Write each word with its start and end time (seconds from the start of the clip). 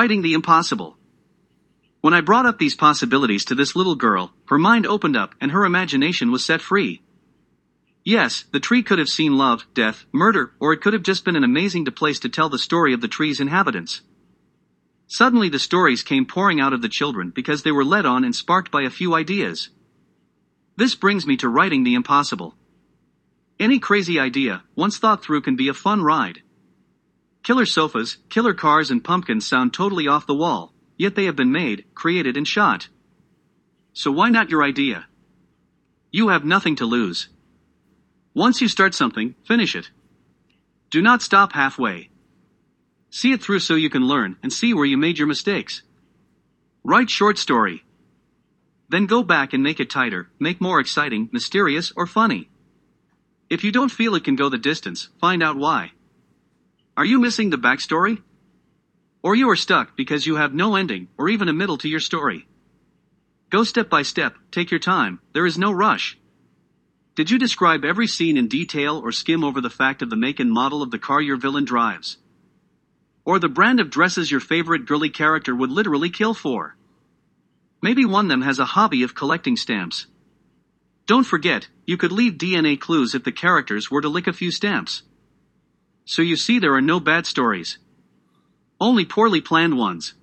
Writing 0.00 0.22
the 0.22 0.32
impossible. 0.32 0.96
When 2.00 2.14
I 2.14 2.22
brought 2.22 2.46
up 2.46 2.58
these 2.58 2.74
possibilities 2.74 3.44
to 3.44 3.54
this 3.54 3.76
little 3.76 3.96
girl, 3.96 4.32
her 4.46 4.56
mind 4.56 4.86
opened 4.86 5.14
up 5.14 5.34
and 5.42 5.52
her 5.52 5.66
imagination 5.66 6.30
was 6.30 6.42
set 6.42 6.62
free. 6.62 7.02
Yes, 8.02 8.46
the 8.50 8.60
tree 8.60 8.82
could 8.82 8.98
have 8.98 9.10
seen 9.10 9.36
love, 9.36 9.66
death, 9.74 10.06
murder, 10.10 10.54
or 10.58 10.72
it 10.72 10.80
could 10.80 10.94
have 10.94 11.02
just 11.02 11.26
been 11.26 11.36
an 11.36 11.44
amazing 11.44 11.84
place 11.84 12.18
to 12.20 12.30
tell 12.30 12.48
the 12.48 12.58
story 12.58 12.94
of 12.94 13.02
the 13.02 13.08
tree's 13.08 13.40
inhabitants. 13.40 14.00
Suddenly 15.06 15.50
the 15.50 15.58
stories 15.58 16.02
came 16.02 16.24
pouring 16.24 16.62
out 16.62 16.72
of 16.72 16.80
the 16.80 16.88
children 16.88 17.28
because 17.28 17.62
they 17.62 17.70
were 17.70 17.84
led 17.84 18.06
on 18.06 18.24
and 18.24 18.34
sparked 18.34 18.70
by 18.70 18.84
a 18.84 18.96
few 18.98 19.12
ideas. 19.14 19.68
This 20.76 20.94
brings 20.94 21.26
me 21.26 21.36
to 21.36 21.48
writing 21.50 21.84
the 21.84 21.92
impossible. 21.92 22.54
Any 23.58 23.78
crazy 23.78 24.18
idea, 24.18 24.62
once 24.74 24.96
thought 24.96 25.22
through, 25.22 25.42
can 25.42 25.56
be 25.56 25.68
a 25.68 25.74
fun 25.74 26.02
ride. 26.02 26.40
Killer 27.50 27.66
sofas, 27.66 28.18
killer 28.28 28.54
cars, 28.54 28.92
and 28.92 29.02
pumpkins 29.02 29.44
sound 29.44 29.74
totally 29.74 30.06
off 30.06 30.24
the 30.24 30.36
wall, 30.36 30.72
yet 30.96 31.16
they 31.16 31.24
have 31.24 31.34
been 31.34 31.50
made, 31.50 31.84
created, 31.96 32.36
and 32.36 32.46
shot. 32.46 32.88
So 33.92 34.12
why 34.12 34.28
not 34.28 34.50
your 34.50 34.62
idea? 34.62 35.06
You 36.12 36.28
have 36.28 36.44
nothing 36.44 36.76
to 36.76 36.86
lose. 36.86 37.28
Once 38.34 38.60
you 38.60 38.68
start 38.68 38.94
something, 38.94 39.34
finish 39.44 39.74
it. 39.74 39.90
Do 40.90 41.02
not 41.02 41.22
stop 41.22 41.52
halfway. 41.52 42.10
See 43.10 43.32
it 43.32 43.42
through 43.42 43.58
so 43.58 43.74
you 43.74 43.90
can 43.90 44.06
learn 44.06 44.36
and 44.44 44.52
see 44.52 44.72
where 44.72 44.84
you 44.84 44.96
made 44.96 45.18
your 45.18 45.26
mistakes. 45.26 45.82
Write 46.84 47.10
short 47.10 47.36
story. 47.36 47.82
Then 48.88 49.06
go 49.06 49.24
back 49.24 49.52
and 49.52 49.60
make 49.60 49.80
it 49.80 49.90
tighter, 49.90 50.30
make 50.38 50.60
more 50.60 50.78
exciting, 50.78 51.28
mysterious, 51.32 51.92
or 51.96 52.06
funny. 52.06 52.48
If 53.48 53.64
you 53.64 53.72
don't 53.72 53.90
feel 53.90 54.14
it 54.14 54.22
can 54.22 54.36
go 54.36 54.48
the 54.48 54.56
distance, 54.56 55.08
find 55.18 55.42
out 55.42 55.56
why. 55.56 55.90
Are 56.96 57.04
you 57.04 57.20
missing 57.20 57.50
the 57.50 57.56
backstory? 57.56 58.22
Or 59.22 59.34
you 59.34 59.48
are 59.50 59.56
stuck 59.56 59.96
because 59.96 60.26
you 60.26 60.36
have 60.36 60.54
no 60.54 60.76
ending 60.76 61.08
or 61.16 61.28
even 61.28 61.48
a 61.48 61.52
middle 61.52 61.78
to 61.78 61.88
your 61.88 62.00
story. 62.00 62.46
Go 63.50 63.64
step 63.64 63.90
by 63.90 64.02
step, 64.02 64.36
take 64.50 64.70
your 64.70 64.80
time, 64.80 65.20
there 65.32 65.46
is 65.46 65.58
no 65.58 65.72
rush. 65.72 66.18
Did 67.16 67.30
you 67.30 67.38
describe 67.38 67.84
every 67.84 68.06
scene 68.06 68.36
in 68.36 68.48
detail 68.48 68.98
or 68.98 69.12
skim 69.12 69.44
over 69.44 69.60
the 69.60 69.68
fact 69.68 70.02
of 70.02 70.10
the 70.10 70.16
make 70.16 70.40
and 70.40 70.50
model 70.50 70.82
of 70.82 70.90
the 70.90 70.98
car 70.98 71.20
your 71.20 71.36
villain 71.36 71.64
drives? 71.64 72.18
Or 73.24 73.38
the 73.38 73.48
brand 73.48 73.80
of 73.80 73.90
dresses 73.90 74.30
your 74.30 74.40
favorite 74.40 74.86
girly 74.86 75.10
character 75.10 75.54
would 75.54 75.70
literally 75.70 76.10
kill 76.10 76.34
for? 76.34 76.76
Maybe 77.82 78.04
one 78.04 78.26
of 78.26 78.30
them 78.30 78.42
has 78.42 78.58
a 78.58 78.64
hobby 78.64 79.02
of 79.02 79.14
collecting 79.14 79.56
stamps. 79.56 80.06
Don't 81.06 81.24
forget, 81.24 81.68
you 81.86 81.96
could 81.96 82.12
leave 82.12 82.34
DNA 82.34 82.78
clues 82.78 83.14
if 83.14 83.24
the 83.24 83.32
characters 83.32 83.90
were 83.90 84.00
to 84.00 84.08
lick 84.08 84.26
a 84.26 84.32
few 84.32 84.50
stamps. 84.50 85.02
So 86.10 86.22
you 86.22 86.34
see 86.34 86.58
there 86.58 86.74
are 86.74 86.80
no 86.80 86.98
bad 86.98 87.24
stories. 87.24 87.78
Only 88.80 89.04
poorly 89.04 89.40
planned 89.40 89.78
ones. 89.78 90.14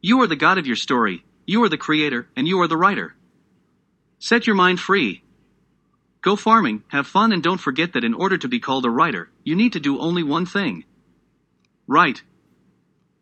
You 0.00 0.20
are 0.22 0.28
the 0.28 0.36
god 0.36 0.56
of 0.56 0.68
your 0.68 0.76
story, 0.76 1.24
you 1.46 1.64
are 1.64 1.68
the 1.68 1.84
creator, 1.86 2.28
and 2.36 2.46
you 2.46 2.60
are 2.60 2.68
the 2.68 2.76
writer. 2.76 3.16
Set 4.20 4.46
your 4.46 4.54
mind 4.54 4.78
free. 4.78 5.24
Go 6.20 6.36
farming, 6.36 6.84
have 6.92 7.08
fun, 7.08 7.32
and 7.32 7.42
don't 7.42 7.60
forget 7.60 7.94
that 7.94 8.04
in 8.04 8.14
order 8.14 8.38
to 8.38 8.46
be 8.46 8.60
called 8.60 8.86
a 8.86 8.88
writer, 8.88 9.30
you 9.42 9.56
need 9.56 9.72
to 9.72 9.80
do 9.80 9.98
only 9.98 10.22
one 10.22 10.46
thing. 10.46 10.84
Write. 11.88 12.22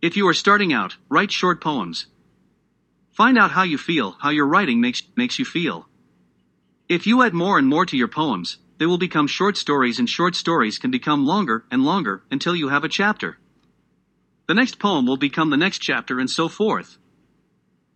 If 0.02 0.14
you 0.14 0.28
are 0.28 0.34
starting 0.34 0.74
out, 0.74 0.98
write 1.08 1.32
short 1.32 1.62
poems. 1.62 2.06
Find 3.12 3.38
out 3.38 3.52
how 3.52 3.62
you 3.62 3.78
feel, 3.78 4.16
how 4.20 4.28
your 4.28 4.46
writing 4.46 4.82
makes, 4.82 5.02
makes 5.16 5.38
you 5.38 5.46
feel. 5.46 5.88
If 6.86 7.06
you 7.06 7.22
add 7.22 7.32
more 7.32 7.56
and 7.56 7.66
more 7.66 7.86
to 7.86 7.96
your 7.96 8.08
poems, 8.08 8.58
they 8.82 8.86
will 8.86 8.98
become 8.98 9.28
short 9.28 9.56
stories, 9.56 10.00
and 10.00 10.10
short 10.10 10.34
stories 10.34 10.76
can 10.76 10.90
become 10.90 11.24
longer 11.24 11.64
and 11.70 11.84
longer 11.84 12.24
until 12.32 12.56
you 12.56 12.68
have 12.68 12.82
a 12.82 12.88
chapter. 12.88 13.38
The 14.48 14.54
next 14.54 14.80
poem 14.80 15.06
will 15.06 15.16
become 15.16 15.50
the 15.50 15.56
next 15.56 15.78
chapter, 15.78 16.18
and 16.18 16.28
so 16.28 16.48
forth. 16.48 16.98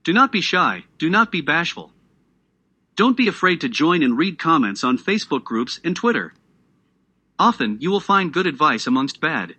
Do 0.04 0.12
not 0.12 0.30
be 0.30 0.40
shy, 0.40 0.84
do 0.96 1.10
not 1.10 1.32
be 1.32 1.40
bashful. 1.40 1.90
Don't 2.94 3.16
be 3.16 3.26
afraid 3.26 3.62
to 3.62 3.68
join 3.68 4.04
and 4.04 4.16
read 4.16 4.38
comments 4.38 4.84
on 4.84 4.96
Facebook 4.96 5.42
groups 5.42 5.80
and 5.82 5.96
Twitter. 5.96 6.34
Often, 7.36 7.78
you 7.80 7.90
will 7.90 7.98
find 7.98 8.32
good 8.32 8.46
advice 8.46 8.86
amongst 8.86 9.20
bad. 9.20 9.56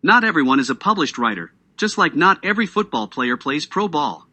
Not 0.00 0.22
everyone 0.22 0.60
is 0.60 0.70
a 0.70 0.76
published 0.76 1.18
writer, 1.18 1.52
just 1.76 1.98
like 1.98 2.14
not 2.14 2.38
every 2.44 2.66
football 2.66 3.08
player 3.08 3.36
plays 3.36 3.66
pro 3.66 3.88
ball. 3.88 4.28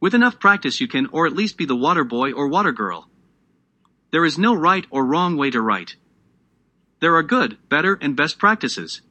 With 0.00 0.16
enough 0.16 0.40
practice, 0.40 0.80
you 0.80 0.88
can, 0.88 1.06
or 1.12 1.28
at 1.28 1.36
least 1.36 1.56
be 1.56 1.66
the 1.66 1.76
water 1.76 2.02
boy 2.02 2.32
or 2.32 2.48
water 2.48 2.72
girl. 2.72 3.08
There 4.10 4.24
is 4.24 4.38
no 4.38 4.54
right 4.54 4.86
or 4.90 5.04
wrong 5.04 5.36
way 5.36 5.50
to 5.50 5.60
write. 5.60 5.96
There 7.00 7.14
are 7.16 7.22
good, 7.22 7.58
better, 7.68 7.98
and 8.00 8.16
best 8.16 8.38
practices. 8.38 9.02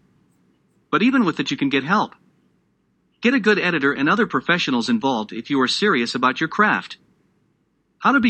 But 0.90 1.04
even 1.04 1.24
with 1.24 1.40
it, 1.40 1.52
you 1.52 1.58
can 1.58 1.70
get 1.70 1.84
help. 1.84 2.16
Get 3.22 3.34
a 3.34 3.40
good 3.40 3.60
editor 3.60 3.94
and 3.94 4.10
other 4.10 4.26
professionals 4.26 4.90
involved 4.90 5.32
if 5.32 5.50
you 5.50 5.62
are 5.62 5.68
serious 5.68 6.16
about 6.16 6.40
your 6.40 6.50
craft. 6.50 6.98
How 8.00 8.12
to 8.12 8.20
be 8.20 8.26